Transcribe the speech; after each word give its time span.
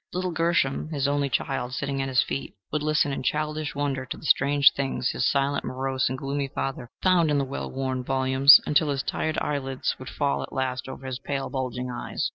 Little 0.13 0.31
Gershom, 0.31 0.89
his 0.89 1.07
only 1.07 1.29
child, 1.29 1.73
sitting 1.75 2.01
at 2.01 2.07
his 2.07 2.23
feet, 2.23 2.55
would 2.71 2.81
listen 2.81 3.11
in 3.13 3.21
childish 3.21 3.75
wonder 3.75 4.03
to 4.07 4.17
the 4.17 4.25
strange 4.25 4.71
things 4.75 5.11
his 5.11 5.29
silent, 5.29 5.63
morose 5.63 6.09
and 6.09 6.17
gloomy 6.17 6.47
father 6.47 6.89
found 7.03 7.29
in 7.29 7.37
the 7.37 7.45
well 7.45 7.69
worn 7.69 8.03
volumes, 8.03 8.59
until 8.65 8.89
his 8.89 9.03
tired 9.03 9.37
eyelids 9.41 9.93
would 9.99 10.09
fall 10.09 10.41
at 10.41 10.51
last 10.51 10.89
over 10.89 11.05
his 11.05 11.19
pale, 11.19 11.51
bulging 11.51 11.91
eyes. 11.91 12.27